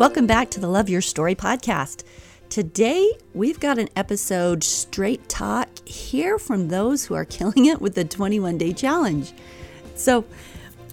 [0.00, 2.04] Welcome back to the Love Your Story podcast.
[2.48, 7.96] Today, we've got an episode straight talk here from those who are killing it with
[7.96, 9.34] the 21 day challenge.
[9.96, 10.24] So,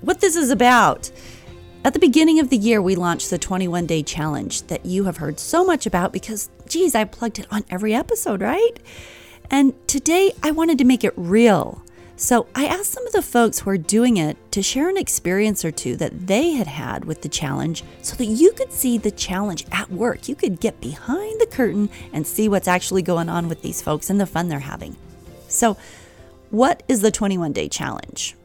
[0.02, 1.10] what this is about.
[1.86, 5.16] At the beginning of the year, we launched the 21 day challenge that you have
[5.16, 8.78] heard so much about because, geez, I plugged it on every episode, right?
[9.50, 11.82] And today, I wanted to make it real.
[12.20, 15.64] So I asked some of the folks who are doing it to share an experience
[15.64, 19.12] or two that they had had with the challenge so that you could see the
[19.12, 20.28] challenge at work.
[20.28, 24.10] You could get behind the curtain and see what's actually going on with these folks
[24.10, 24.96] and the fun they're having.
[25.48, 25.78] So,
[26.50, 28.36] what is the 21 day challenge?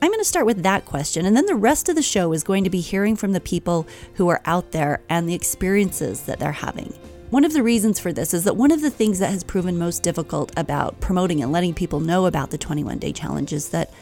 [0.00, 2.42] I'm going to start with that question, and then the rest of the show is
[2.42, 6.38] going to be hearing from the people who are out there and the experiences that
[6.38, 6.94] they're having.
[7.30, 9.78] One of the reasons for this is that one of the things that has proven
[9.78, 13.92] most difficult about promoting and letting people know about the 21 day challenge is that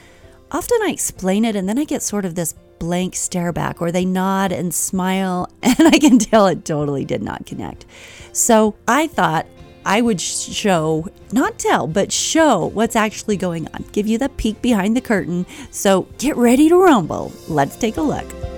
[0.50, 3.92] often I explain it and then I get sort of this blank stare back or
[3.92, 7.84] they nod and smile, and I can tell it totally did not connect.
[8.32, 9.46] So I thought
[9.84, 14.62] I would show, not tell, but show what's actually going on, give you the peek
[14.62, 15.44] behind the curtain.
[15.70, 17.32] So get ready to rumble.
[17.46, 18.57] Let's take a look.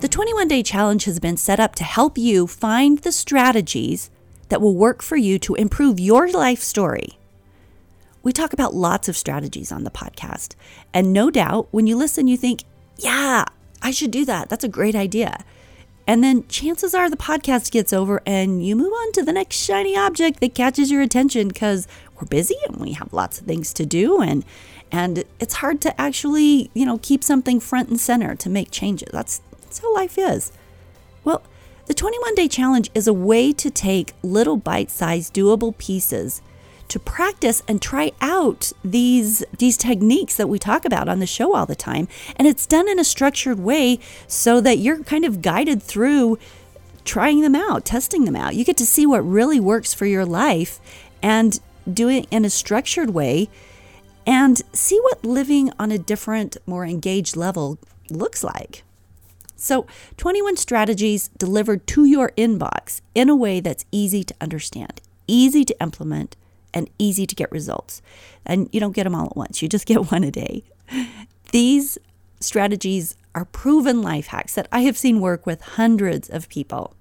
[0.00, 4.10] The 21 day challenge has been set up to help you find the strategies
[4.48, 7.18] that will work for you to improve your life story.
[8.22, 10.54] We talk about lots of strategies on the podcast.
[10.94, 12.64] And no doubt, when you listen, you think,
[12.96, 13.44] yeah,
[13.82, 14.48] I should do that.
[14.48, 15.44] That's a great idea.
[16.06, 19.56] And then chances are the podcast gets over and you move on to the next
[19.56, 21.86] shiny object that catches your attention because
[22.16, 24.46] we're busy and we have lots of things to do and
[24.90, 29.08] and it's hard to actually, you know, keep something front and center to make changes.
[29.12, 30.50] That's that's how life is.
[31.22, 31.44] Well,
[31.86, 36.42] the 21 day challenge is a way to take little bite sized, doable pieces
[36.88, 41.54] to practice and try out these these techniques that we talk about on the show
[41.54, 42.08] all the time.
[42.34, 46.36] And it's done in a structured way so that you're kind of guided through
[47.04, 48.56] trying them out testing them out.
[48.56, 50.80] You get to see what really works for your life
[51.22, 51.60] and
[51.92, 53.48] do it in a structured way
[54.26, 57.78] and see what living on a different more engaged level
[58.10, 58.82] looks like
[59.62, 65.66] so, 21 strategies delivered to your inbox in a way that's easy to understand, easy
[65.66, 66.34] to implement,
[66.72, 68.00] and easy to get results.
[68.46, 70.64] And you don't get them all at once, you just get one a day.
[71.52, 71.98] These
[72.40, 76.94] strategies are proven life hacks that I have seen work with hundreds of people.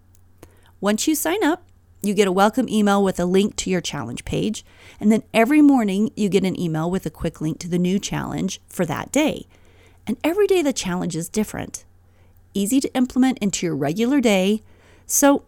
[0.82, 1.64] Once you sign up,
[2.02, 4.66] you get a welcome email with a link to your challenge page.
[5.00, 8.00] And then every morning, you get an email with a quick link to the new
[8.00, 9.48] challenge for that day.
[10.06, 11.86] And every day, the challenge is different
[12.54, 14.62] easy to implement into your regular day.
[15.06, 15.44] So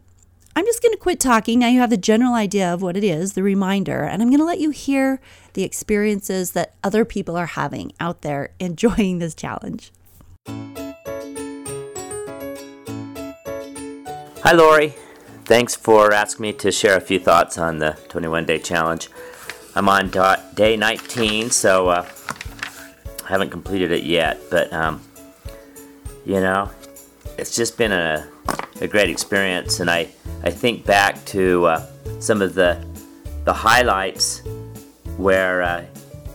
[0.56, 1.60] I'm just going to quit talking.
[1.60, 4.40] Now you have the general idea of what it is, the reminder, and I'm going
[4.40, 5.22] to let you hear
[5.54, 9.92] the experiences that other people are having out there enjoying this challenge.
[14.44, 14.94] Hi, Lori.
[15.46, 19.10] Thanks for asking me to share a few thoughts on the 21 day challenge.
[19.76, 20.12] I'm on
[20.56, 22.06] day 19, so uh,
[23.24, 25.02] I haven't completed it yet, but um,
[26.26, 26.70] you know,
[27.42, 28.28] it's just been a,
[28.82, 30.10] a great experience, and I,
[30.44, 31.88] I think back to uh,
[32.20, 32.86] some of the
[33.46, 34.44] the highlights
[35.18, 35.84] where uh,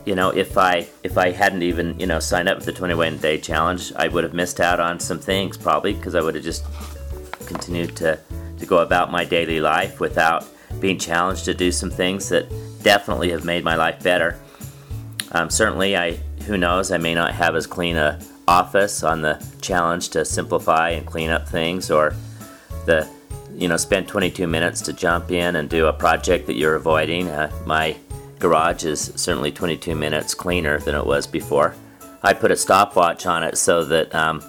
[0.05, 3.19] you know if I if I hadn't even you know signed up for the 21
[3.19, 6.43] day challenge, I would have missed out on some things probably because I would have
[6.43, 6.65] just
[7.47, 8.19] continued to
[8.59, 10.45] to go about my daily life without
[10.81, 12.49] being challenged to do some things that
[12.83, 14.41] definitely have made my life better.
[15.31, 16.17] Um, certainly, I
[16.49, 20.91] who knows I may not have as clean a office on the challenge to simplify
[20.91, 22.15] and clean up things or
[22.85, 23.09] the
[23.55, 27.29] you know spend 22 minutes to jump in and do a project that you're avoiding.
[27.29, 27.97] Uh, my
[28.39, 31.75] garage is certainly 22 minutes cleaner than it was before.
[32.23, 34.43] I put a stopwatch on it so that um,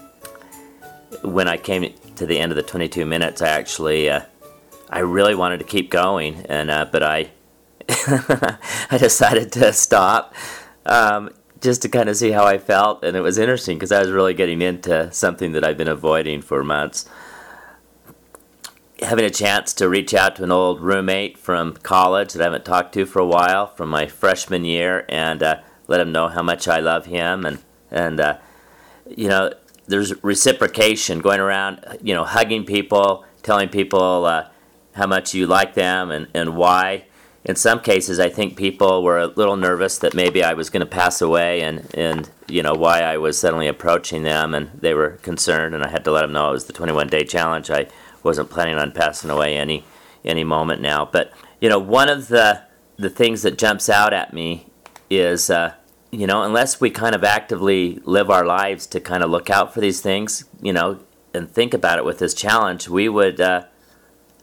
[1.21, 4.21] when i came to the end of the 22 minutes i actually uh,
[4.89, 7.29] i really wanted to keep going and uh, but i
[7.89, 10.33] i decided to stop.
[10.85, 11.31] Um,
[11.62, 14.12] just to kind of see how I felt, and it was interesting because I was
[14.12, 17.09] really getting into something that I've been avoiding for months.
[19.01, 22.65] Having a chance to reach out to an old roommate from college that I haven't
[22.65, 26.42] talked to for a while from my freshman year, and uh, let him know how
[26.42, 27.59] much I love him, and
[27.92, 28.38] and uh,
[29.15, 29.54] you know,
[29.88, 34.50] there's reciprocation going around, you know, hugging people, telling people uh,
[34.94, 37.06] how much you like them and, and why.
[37.47, 40.81] In some cases, I think people were a little nervous that maybe I was going
[40.81, 44.94] to pass away and, and, you know, why I was suddenly approaching them, and they
[44.94, 47.71] were concerned, and I had to let them know it was the 21 day challenge.
[47.71, 47.88] I
[48.21, 49.85] wasn't planning on passing away any
[50.25, 51.05] any moment now.
[51.05, 52.63] But, you know, one of the,
[52.97, 54.67] the things that jumps out at me
[55.09, 55.73] is uh,
[56.11, 59.73] you know, unless we kind of actively live our lives to kind of look out
[59.73, 60.99] for these things, you know,
[61.33, 63.65] and think about it with this challenge, we would, uh,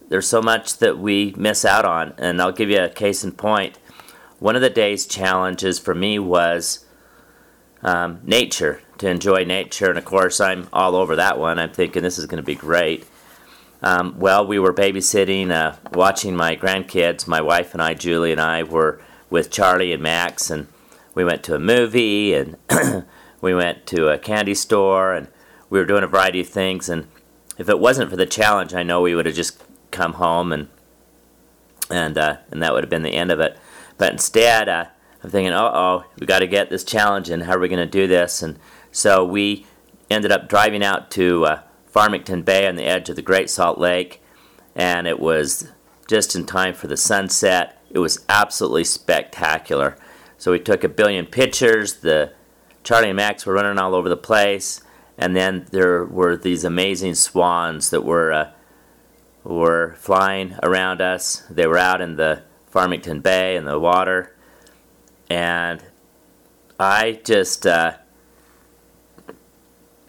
[0.09, 2.13] there's so much that we miss out on.
[2.17, 3.79] And I'll give you a case in point.
[4.39, 6.85] One of the day's challenges for me was
[7.81, 9.89] um, nature, to enjoy nature.
[9.89, 11.59] And of course, I'm all over that one.
[11.59, 13.05] I'm thinking this is going to be great.
[13.81, 17.27] Um, well, we were babysitting, uh, watching my grandkids.
[17.27, 20.67] My wife and I, Julie and I, were with Charlie and Max, and
[21.13, 22.57] we went to a movie and
[23.41, 25.27] we went to a candy store and
[25.69, 26.89] we were doing a variety of things.
[26.89, 27.07] And
[27.57, 29.63] if it wasn't for the challenge, I know we would have just
[29.95, 30.67] come home and
[31.89, 33.57] and uh, and that would have been the end of it.
[33.97, 34.85] But instead, uh,
[35.23, 37.79] I'm thinking, oh, oh, we got to get this challenge and how are we going
[37.79, 38.41] to do this?
[38.41, 38.59] And
[38.91, 39.65] so we
[40.09, 43.77] ended up driving out to uh, Farmington Bay on the edge of the Great Salt
[43.77, 44.21] Lake,
[44.75, 45.71] and it was
[46.07, 47.81] just in time for the sunset.
[47.89, 49.97] It was absolutely spectacular.
[50.37, 51.95] So we took a billion pictures.
[51.95, 52.33] The
[52.83, 54.81] Charlie and Max were running all over the place,
[55.17, 58.51] and then there were these amazing swans that were uh,
[59.45, 61.43] were flying around us.
[61.49, 64.35] They were out in the Farmington Bay in the water,
[65.29, 65.81] and
[66.77, 67.93] I just uh,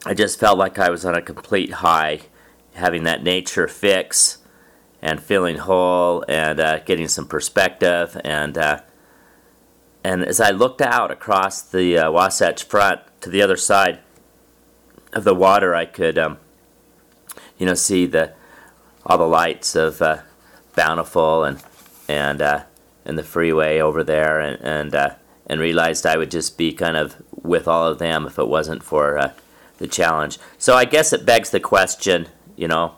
[0.04, 2.22] I just felt like I was on a complete high,
[2.74, 4.38] having that nature fix
[5.00, 8.80] and feeling whole and uh, getting some perspective and uh,
[10.06, 13.98] and as I looked out across the uh, Wasatch Front to the other side
[15.12, 16.38] of the water, I could, um,
[17.58, 18.32] you know, see the
[19.06, 20.18] all the lights of uh,
[20.74, 21.62] Bountiful and
[22.08, 22.64] and uh,
[23.04, 25.14] and the freeway over there, and and uh,
[25.46, 28.82] and realized I would just be kind of with all of them if it wasn't
[28.82, 29.32] for uh,
[29.78, 30.38] the challenge.
[30.58, 32.96] So I guess it begs the question, you know,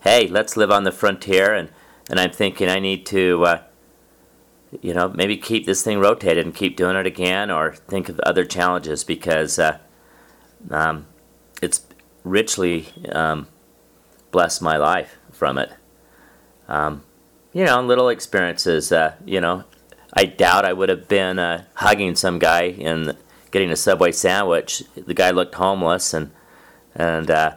[0.00, 1.70] hey, let's live on the frontier, and
[2.10, 3.62] and I'm thinking I need to uh,
[4.82, 8.18] you know, maybe keep this thing rotated and keep doing it again, or think of
[8.20, 9.78] other challenges because uh,
[10.70, 11.06] um,
[11.62, 11.82] it's
[12.24, 13.46] richly um,
[14.32, 15.72] blessed my life from it.
[16.68, 17.04] Um,
[17.52, 18.90] you know, little experiences.
[18.90, 19.64] Uh, you know,
[20.12, 23.16] I doubt I would have been uh, hugging some guy and
[23.50, 24.82] getting a Subway sandwich.
[24.94, 26.32] The guy looked homeless and
[26.94, 27.54] and uh,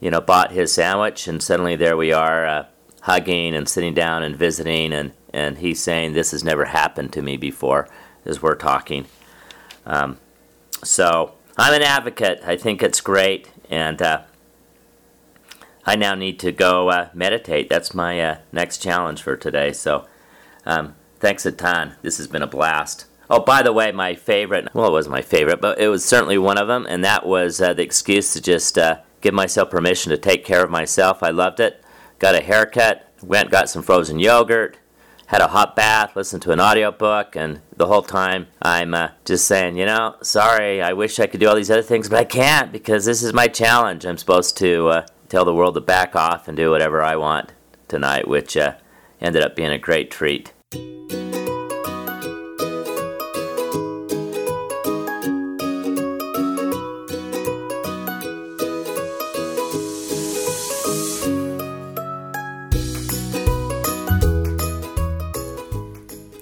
[0.00, 2.66] you know bought his sandwich, and suddenly there we are uh,
[3.02, 7.20] hugging and sitting down and visiting and and he's saying this has never happened to
[7.20, 7.88] me before
[8.24, 9.06] as we're talking.
[9.84, 10.18] Um,
[10.82, 12.40] so I'm an advocate.
[12.46, 14.22] I think it's great, and uh,
[15.86, 17.68] I now need to go uh, meditate.
[17.68, 19.72] That's my uh, next challenge for today.
[19.72, 20.06] So
[20.64, 21.94] um, thanks a ton.
[22.02, 23.06] This has been a blast.
[23.30, 26.36] Oh, by the way, my favorite, well, it was my favorite, but it was certainly
[26.36, 30.10] one of them, and that was uh, the excuse to just uh, give myself permission
[30.10, 31.22] to take care of myself.
[31.22, 31.82] I loved it.
[32.18, 34.76] Got a haircut, went, got some frozen yogurt,
[35.26, 39.46] had a hot bath, listened to an audiobook, and the whole time I'm uh, just
[39.46, 42.24] saying, you know, sorry, I wish I could do all these other things, but I
[42.24, 44.04] can't because this is my challenge.
[44.04, 47.50] I'm supposed to uh, tell the world to back off and do whatever I want
[47.88, 48.74] tonight, which uh,
[49.20, 50.52] ended up being a great treat.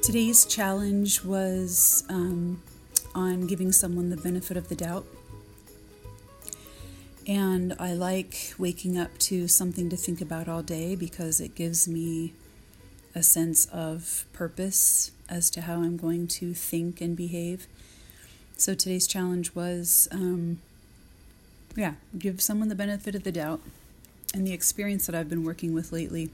[0.03, 2.63] Today's challenge was um,
[3.15, 5.07] on giving someone the benefit of the doubt.
[7.26, 11.87] And I like waking up to something to think about all day because it gives
[11.87, 12.33] me
[13.14, 17.67] a sense of purpose as to how I'm going to think and behave.
[18.57, 20.61] So today's challenge was, um,
[21.76, 23.61] yeah, give someone the benefit of the doubt.
[24.35, 26.31] And the experience that I've been working with lately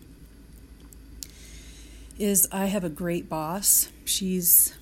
[2.19, 3.89] is I have a great boss.
[4.05, 4.75] She's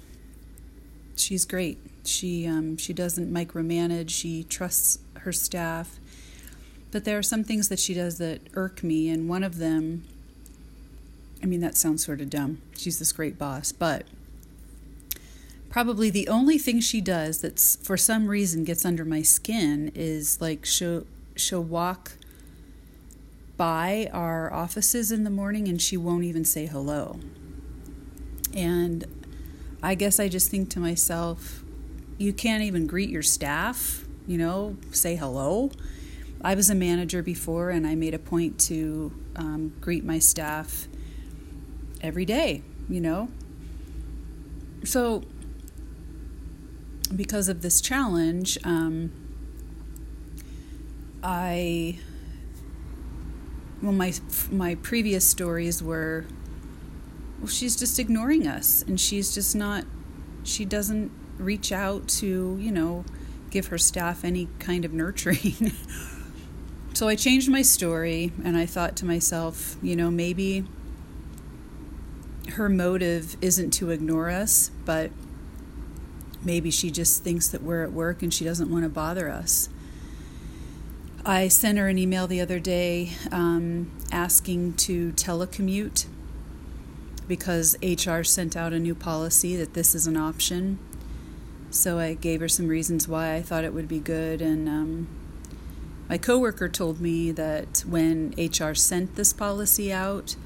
[1.16, 1.78] she's great.
[2.06, 4.10] She um, she doesn't micromanage.
[4.10, 5.98] She trusts her staff.
[6.90, 10.04] But there are some things that she does that irk me, and one of them.
[11.42, 12.62] I mean, that sounds sort of dumb.
[12.76, 14.06] She's this great boss, but
[15.68, 20.40] probably the only thing she does that's for some reason gets under my skin is
[20.40, 22.12] like she'll she'll walk
[23.56, 27.20] by our offices in the morning and she won't even say hello.
[28.54, 29.04] And
[29.82, 31.62] I guess I just think to myself,
[32.18, 35.70] you can't even greet your staff, you know, say hello.
[36.42, 40.88] I was a manager before and I made a point to um, greet my staff
[42.00, 43.28] every day, you know.
[44.84, 45.24] So,
[47.14, 49.12] because of this challenge, um,
[51.22, 51.98] I
[53.82, 54.12] well my
[54.50, 56.24] my previous stories were
[57.38, 59.84] well she's just ignoring us and she's just not
[60.44, 63.04] she doesn't reach out to you know
[63.50, 65.72] give her staff any kind of nurturing
[66.94, 70.64] so i changed my story and i thought to myself you know maybe
[72.52, 75.10] her motive isn't to ignore us but
[76.42, 79.68] maybe she just thinks that we're at work and she doesn't want to bother us
[81.28, 86.06] I sent her an email the other day um, asking to telecommute
[87.26, 90.78] because HR sent out a new policy that this is an option.
[91.76, 95.08] So I gave her some reasons why I thought it would be good, and um,
[96.08, 100.36] my coworker told me that when HR sent this policy out,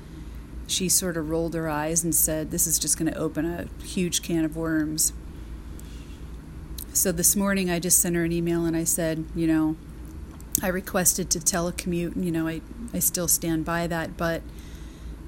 [0.66, 3.68] she sort of rolled her eyes and said, "This is just going to open a
[3.84, 5.12] huge can of worms."
[6.92, 9.76] So this morning I just sent her an email and I said, you know,
[10.60, 12.60] I requested to telecommute, and you know, I,
[12.92, 14.42] I still stand by that, but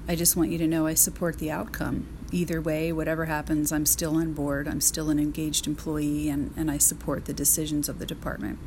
[0.05, 2.07] I just want you to know I support the outcome.
[2.33, 6.71] Either way, whatever happens, I'm still on board, I'm still an engaged employee, and, and
[6.71, 8.57] I support the decisions of the department.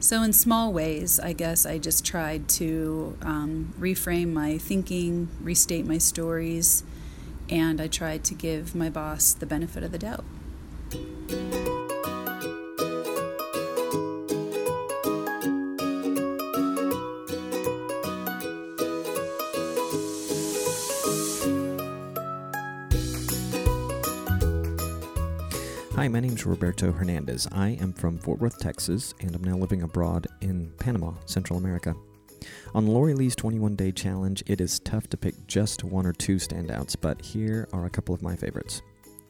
[0.00, 5.84] So, in small ways, I guess I just tried to um, reframe my thinking, restate
[5.84, 6.82] my stories,
[7.50, 10.24] and I tried to give my boss the benefit of the doubt.
[25.96, 27.46] Hi, my name is Roberto Hernandez.
[27.52, 31.94] I am from Fort Worth, Texas, and I'm now living abroad in Panama, Central America.
[32.74, 36.34] On Lori Lee's 21 day challenge, it is tough to pick just one or two
[36.34, 38.82] standouts, but here are a couple of my favorites.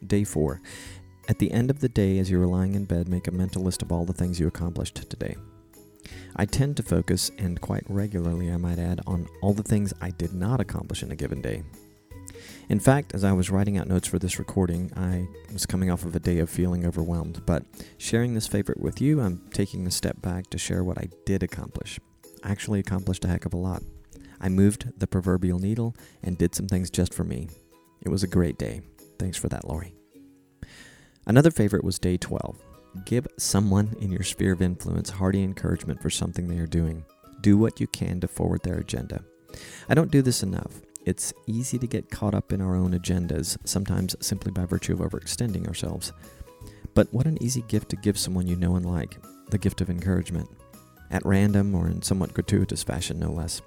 [0.06, 0.62] Day 4.
[1.28, 3.83] At the end of the day, as you're lying in bed, make a mental list
[3.83, 5.37] of all the things you accomplished today.
[6.37, 10.12] I tend to focus, and quite regularly I might add, on all the things I
[10.12, 11.62] did not accomplish in a given day.
[12.68, 16.04] In fact, as I was writing out notes for this recording, I was coming off
[16.04, 17.62] of a day of feeling overwhelmed, but
[17.99, 21.42] sharing this favorite with you, I'm taking a step back to share what I did
[21.42, 22.00] accomplish.
[22.42, 23.83] I actually accomplished a heck of a lot.
[24.40, 27.49] I moved the proverbial needle and did some things just for me.
[28.00, 28.80] It was a great day.
[29.18, 29.94] Thanks for that, Lori.
[31.26, 32.59] Another favorite was day 12.
[33.04, 37.04] Give someone in your sphere of influence hearty encouragement for something they are doing.
[37.42, 39.23] Do what you can to forward their agenda.
[39.88, 40.80] I don't do this enough.
[41.05, 45.01] It's easy to get caught up in our own agendas, sometimes simply by virtue of
[45.01, 46.13] overextending ourselves.
[46.95, 49.19] But what an easy gift to give someone you know and like
[49.51, 50.49] the gift of encouragement,
[51.11, 53.61] at random or in somewhat gratuitous fashion, no less.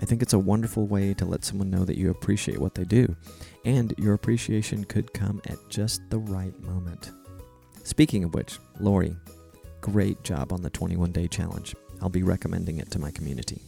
[0.00, 2.84] I think it's a wonderful way to let someone know that you appreciate what they
[2.84, 3.14] do,
[3.64, 7.12] and your appreciation could come at just the right moment.
[7.84, 9.16] Speaking of which, Lori,
[9.80, 11.76] great job on the 21 day challenge.
[12.00, 13.62] I'll be recommending it to my community.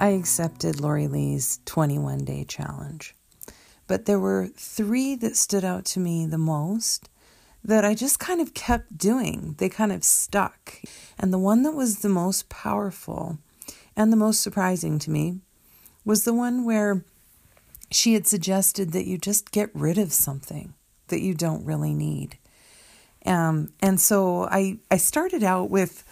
[0.00, 3.14] I accepted Lori Lee's 21 day challenge.
[3.86, 7.10] But there were three that stood out to me the most
[7.62, 9.56] that I just kind of kept doing.
[9.58, 10.80] They kind of stuck.
[11.18, 13.38] And the one that was the most powerful
[13.94, 15.40] and the most surprising to me
[16.06, 17.04] was the one where
[17.90, 20.72] she had suggested that you just get rid of something
[21.08, 22.38] that you don't really need.
[23.26, 26.04] Um, and so I, I started out with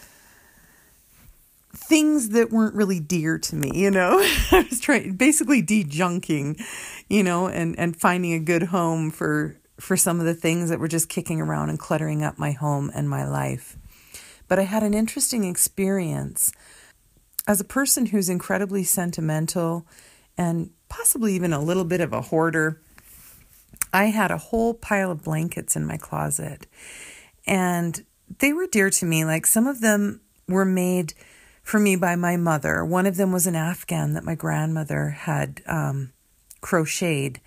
[1.89, 4.19] things that weren't really dear to me, you know.
[4.51, 6.63] I was trying basically dejunking,
[7.09, 10.79] you know, and and finding a good home for for some of the things that
[10.79, 13.75] were just kicking around and cluttering up my home and my life.
[14.47, 16.51] But I had an interesting experience
[17.47, 19.87] as a person who's incredibly sentimental
[20.37, 22.81] and possibly even a little bit of a hoarder.
[23.91, 26.67] I had a whole pile of blankets in my closet
[27.47, 28.05] and
[28.39, 29.25] they were dear to me.
[29.25, 31.13] Like some of them were made
[31.69, 32.83] for me by my mother.
[32.83, 36.11] One of them was an Afghan that my grandmother had um,
[36.61, 37.39] crocheted,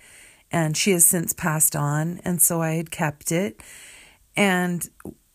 [0.49, 3.59] and she has since passed on, and so I had kept it.
[4.37, 4.89] And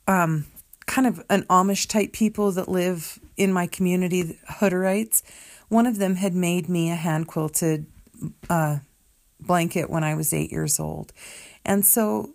[0.07, 0.47] um,
[0.87, 5.23] kind of an Amish type people that live in my community, Hutterites.
[5.69, 7.85] One of them had made me a hand quilted
[8.49, 8.79] uh,
[9.39, 11.13] blanket when I was eight years old.
[11.63, 12.31] And so,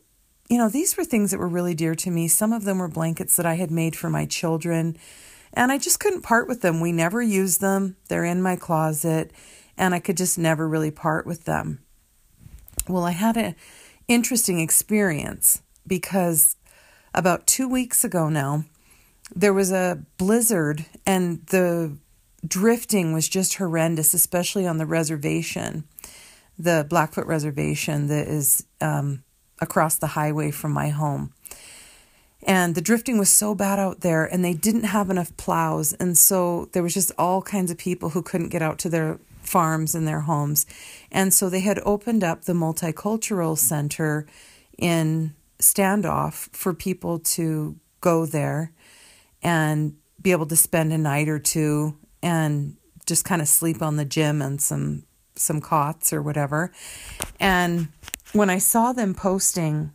[0.49, 2.27] you know, these were things that were really dear to me.
[2.27, 4.99] Some of them were blankets that I had made for my children
[5.53, 6.81] And I just couldn't part with them.
[6.81, 7.95] We never used them.
[8.09, 9.31] They're in my closet
[9.77, 11.79] and I could just never really part with them.
[12.87, 13.55] Well, I had an
[14.07, 16.55] interesting experience because
[17.13, 18.65] about 2 weeks ago now
[19.35, 21.97] there was a blizzard and the
[22.45, 25.85] drifting was just horrendous, especially on the reservation,
[26.59, 29.23] the Blackfoot Reservation that is um,
[29.61, 31.33] across the highway from my home.
[32.45, 35.93] And the drifting was so bad out there, and they didn't have enough plows.
[35.93, 39.19] And so there was just all kinds of people who couldn't get out to their
[39.41, 40.65] farms and their homes.
[41.11, 44.25] And so they had opened up the Multicultural Center
[44.77, 48.71] in Standoff for people to go there
[49.41, 53.97] and be able to spend a night or two and just kind of sleep on
[53.97, 55.03] the gym and some
[55.35, 56.71] some cots or whatever.
[57.39, 57.87] And
[58.33, 59.91] when I saw them posting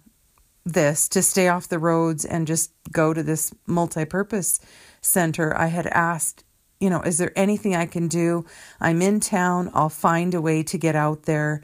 [0.73, 4.61] this to stay off the roads and just go to this multi-purpose
[5.01, 6.45] center, I had asked,
[6.81, 8.45] you know, is there anything I can do?
[8.81, 9.71] I'm in town.
[9.75, 11.63] I'll find a way to get out there.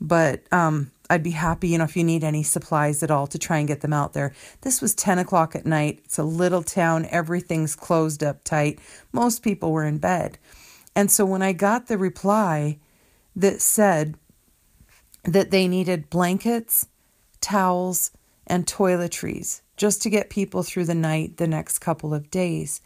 [0.00, 3.38] But um, I'd be happy, you know, if you need any supplies at all to
[3.38, 4.32] try and get them out there.
[4.62, 6.00] This was 10 o'clock at night.
[6.04, 7.06] It's a little town.
[7.10, 8.80] Everything's closed up tight.
[9.12, 10.38] Most people were in bed.
[10.94, 12.78] And so when I got the reply
[13.36, 14.16] that said
[15.24, 16.86] that they needed blankets,
[17.40, 18.10] towels,
[18.50, 22.82] and toiletries just to get people through the night the next couple of days.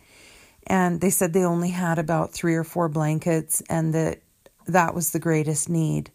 [0.66, 4.20] And they said they only had about three or four blankets and that
[4.66, 6.10] that was the greatest need.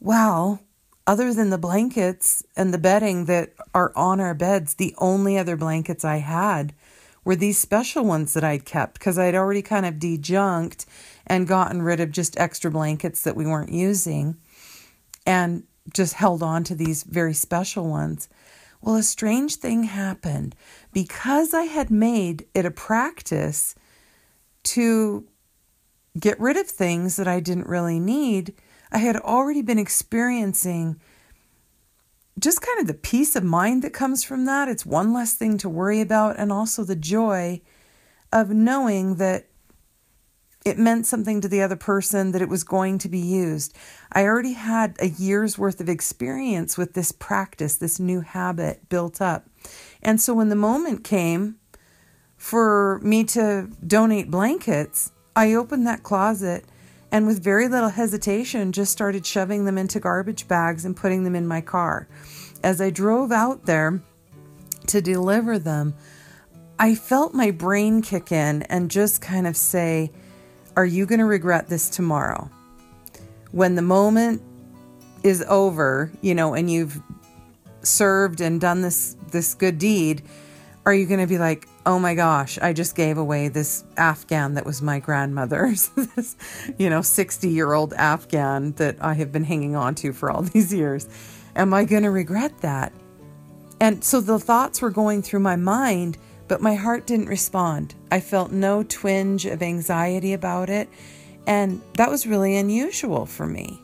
[0.00, 0.60] Well,
[1.06, 5.56] other than the blankets and the bedding that are on our beds, the only other
[5.56, 6.74] blankets I had
[7.24, 10.86] were these special ones that I'd kept because I'd already kind of dejunked
[11.26, 14.36] and gotten rid of just extra blankets that we weren't using
[15.26, 18.28] and just held on to these very special ones.
[18.82, 20.54] Well, a strange thing happened
[20.92, 23.74] because I had made it a practice
[24.64, 25.26] to
[26.18, 28.54] get rid of things that I didn't really need
[28.92, 31.00] I had already been experiencing
[32.38, 34.68] just kind of the peace of mind that comes from that.
[34.68, 37.62] It's one less thing to worry about, and also the joy
[38.32, 39.46] of knowing that
[40.64, 43.76] it meant something to the other person, that it was going to be used.
[44.12, 49.20] I already had a year's worth of experience with this practice, this new habit built
[49.20, 49.46] up.
[50.02, 51.56] And so when the moment came
[52.36, 56.64] for me to donate blankets, I opened that closet
[57.10, 61.36] and with very little hesitation just started shoving them into garbage bags and putting them
[61.36, 62.08] in my car.
[62.64, 64.02] As I drove out there
[64.86, 65.94] to deliver them,
[66.78, 70.10] I felt my brain kick in and just kind of say,
[70.76, 72.50] Are you going to regret this tomorrow?
[73.50, 74.42] When the moment
[75.22, 77.00] is over, you know, and you've
[77.82, 80.22] served and done this this good deed,
[80.84, 84.54] are you going to be like, oh my gosh, I just gave away this Afghan
[84.54, 86.36] that was my grandmother's, this,
[86.78, 90.42] you know, 60 year old Afghan that I have been hanging on to for all
[90.42, 91.08] these years.
[91.54, 92.92] Am I going to regret that?
[93.80, 96.16] And so the thoughts were going through my mind,
[96.48, 97.94] but my heart didn't respond.
[98.10, 100.88] I felt no twinge of anxiety about it.
[101.46, 103.80] And that was really unusual for me.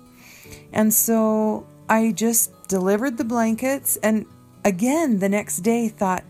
[0.73, 4.27] And so I just delivered the blankets and
[4.65, 6.25] again the next day thought,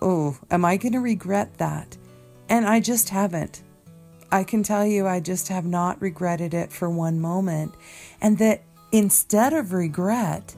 [0.00, 1.96] oh, am I going to regret that?
[2.48, 3.62] And I just haven't.
[4.30, 7.74] I can tell you, I just have not regretted it for one moment.
[8.20, 10.54] And that instead of regret,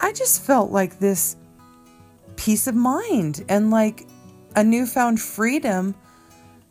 [0.00, 1.36] I just felt like this
[2.40, 4.06] peace of mind and like
[4.56, 5.94] a newfound freedom.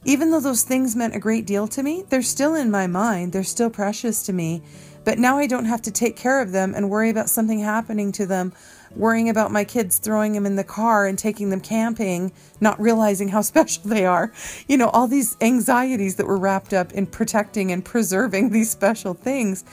[0.03, 3.31] Even though those things meant a great deal to me, they're still in my mind,
[3.31, 4.63] they're still precious to me.
[5.03, 8.11] But now I don't have to take care of them and worry about something happening
[8.13, 8.51] to them
[8.95, 13.27] worrying about my kids throwing them in the car and taking them camping, not realizing
[13.27, 14.33] how special they are.
[14.67, 19.13] You know, all these anxieties that were wrapped up in protecting and preserving these special
[19.13, 19.63] things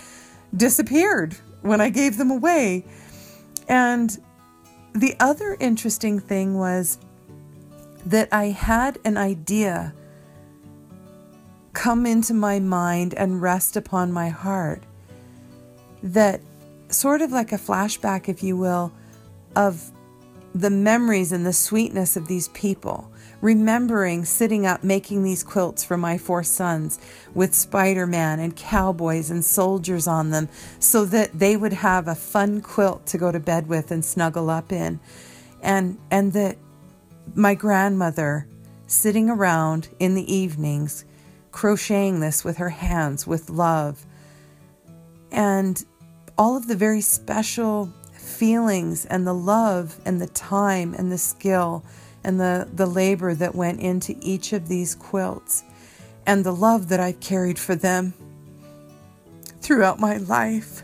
[0.54, 2.84] disappeared when I gave them away.
[3.68, 4.16] And
[4.96, 6.98] the other interesting thing was
[8.06, 9.92] that I had an idea
[11.74, 14.82] come into my mind and rest upon my heart
[16.02, 16.40] that
[16.88, 18.90] sort of like a flashback, if you will,
[19.54, 19.90] of
[20.54, 23.12] the memories and the sweetness of these people.
[23.46, 26.98] Remembering sitting up making these quilts for my four sons
[27.32, 30.48] with Spider Man and cowboys and soldiers on them
[30.80, 34.50] so that they would have a fun quilt to go to bed with and snuggle
[34.50, 34.98] up in.
[35.62, 36.58] And, and that
[37.36, 38.48] my grandmother
[38.88, 41.04] sitting around in the evenings
[41.52, 44.04] crocheting this with her hands with love.
[45.30, 45.84] And
[46.36, 47.92] all of the very special
[48.36, 51.84] feelings and the love and the time and the skill
[52.22, 55.62] and the, the labor that went into each of these quilts
[56.26, 58.14] and the love that I've carried for them
[59.60, 60.82] throughout my life.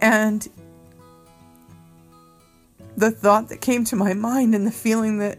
[0.00, 0.46] And
[2.96, 5.38] the thought that came to my mind and the feeling that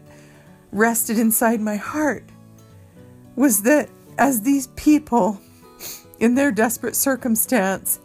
[0.72, 2.24] rested inside my heart
[3.36, 5.40] was that as these people
[6.18, 8.00] in their desperate circumstance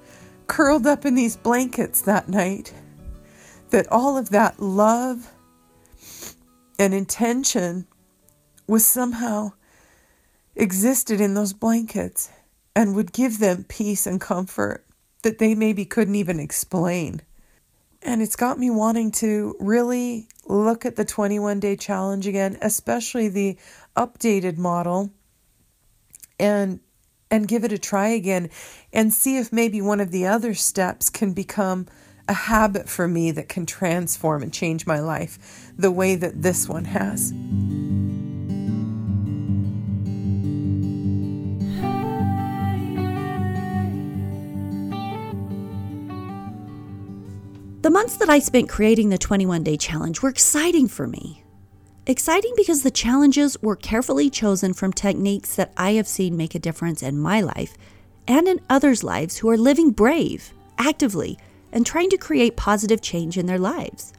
[0.48, 2.74] curled up in these blankets that night,
[3.70, 5.32] that all of that love
[6.78, 7.88] and intention
[8.68, 9.52] was somehow
[10.56, 12.30] existed in those blankets
[12.76, 14.86] and would give them peace and comfort
[15.24, 17.22] that they maybe couldn't even explain.
[18.02, 23.30] And it's got me wanting to really look at the 21 day challenge again, especially
[23.30, 23.58] the
[23.96, 25.12] updated model
[26.40, 26.80] and
[27.30, 28.50] and give it a try again
[28.94, 31.88] and see if maybe one of the other steps can become
[32.28, 36.68] a habit for me that can transform and change my life the way that this
[36.68, 37.32] one has.
[47.82, 51.45] The months that I spent creating the 21 day challenge were exciting for me.
[52.08, 56.60] Exciting because the challenges were carefully chosen from techniques that I have seen make a
[56.60, 57.76] difference in my life
[58.28, 61.40] and in others' lives who are living brave, actively,
[61.72, 64.14] and trying to create positive change in their lives.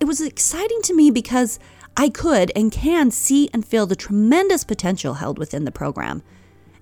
[0.00, 1.60] It was exciting to me because
[1.96, 6.24] I could and can see and feel the tremendous potential held within the program.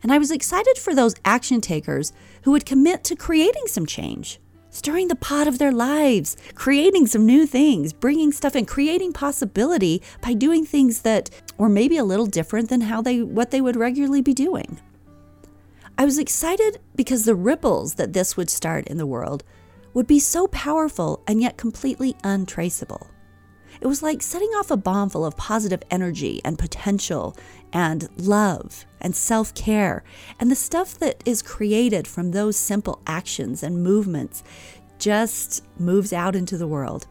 [0.02, 4.40] And I was excited for those action takers who would commit to creating some change
[4.72, 10.02] stirring the pot of their lives, creating some new things, bringing stuff in, creating possibility
[10.20, 13.76] by doing things that were maybe a little different than how they what they would
[13.76, 14.80] regularly be doing.
[15.96, 19.44] I was excited because the ripples that this would start in the world
[19.94, 23.08] would be so powerful and yet completely untraceable.
[23.80, 27.36] It was like setting off a bomb full of positive energy and potential
[27.72, 30.04] and love and self care.
[30.38, 34.42] And the stuff that is created from those simple actions and movements
[34.98, 37.06] just moves out into the world.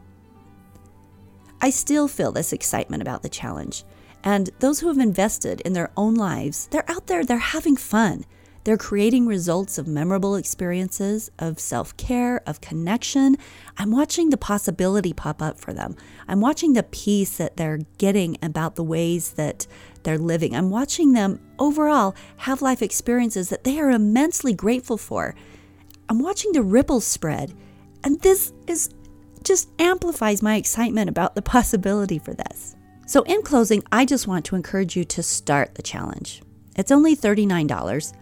[1.60, 3.84] I still feel this excitement about the challenge.
[4.24, 8.24] And those who have invested in their own lives, they're out there, they're having fun.
[8.64, 13.36] They're creating results of memorable experiences, of self care, of connection.
[13.76, 15.96] I'm watching the possibility pop up for them.
[16.28, 19.66] I'm watching the peace that they're getting about the ways that
[20.04, 20.54] they're living.
[20.54, 25.34] I'm watching them overall have life experiences that they are immensely grateful for.
[26.08, 27.54] I'm watching the ripples spread.
[28.04, 28.90] And this is
[29.42, 32.76] just amplifies my excitement about the possibility for this.
[33.06, 36.42] So, in closing, I just want to encourage you to start the challenge.
[36.76, 38.12] It's only $39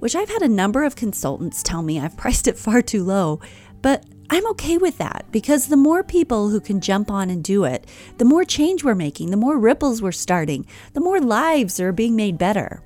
[0.00, 3.38] which I've had a number of consultants tell me I've priced it far too low,
[3.80, 7.64] but I'm okay with that because the more people who can jump on and do
[7.64, 11.90] it, the more change we're making, the more ripples we're starting, the more lives are
[11.92, 12.84] being made better.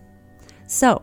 [0.66, 1.03] So,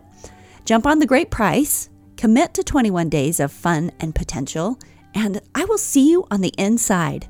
[0.66, 4.80] jump on the great price, commit to 21 days of fun and potential,
[5.14, 7.30] and I will see you on the inside.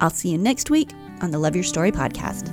[0.00, 2.48] I'll see you next week on the Love Your Story podcast.